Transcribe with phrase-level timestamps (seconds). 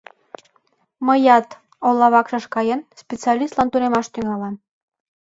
[1.05, 1.47] —Мыят,
[1.87, 4.55] ола вакшыш каен, специалистлан тунемаш тӱҥалам!..